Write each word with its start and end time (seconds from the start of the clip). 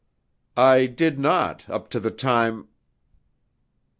"I 0.57 0.87
did 0.87 1.19
not, 1.19 1.69
up 1.69 1.87
to 1.91 1.99
the 1.99 2.09
time...." 2.09 2.69